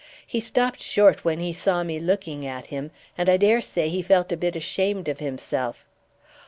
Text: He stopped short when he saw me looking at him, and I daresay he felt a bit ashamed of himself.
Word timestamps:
He 0.25 0.39
stopped 0.39 0.81
short 0.81 1.23
when 1.23 1.39
he 1.39 1.53
saw 1.53 1.83
me 1.83 1.99
looking 1.99 2.43
at 2.43 2.65
him, 2.73 2.89
and 3.15 3.29
I 3.29 3.37
daresay 3.37 3.87
he 3.89 4.01
felt 4.01 4.31
a 4.31 4.35
bit 4.37 4.55
ashamed 4.55 5.07
of 5.07 5.19
himself. 5.19 5.85